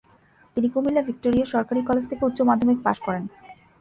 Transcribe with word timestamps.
তিনি 0.57 0.67
কুমিল্লা 0.73 1.01
ভিক্টোরিয়া 1.07 1.45
সরকারি 1.53 1.81
কলেজ 1.89 2.03
থেকে 2.11 2.23
উচ্চমাধ্যমিক 2.29 2.77
পাশ 2.85 2.97
করেন। 3.05 3.23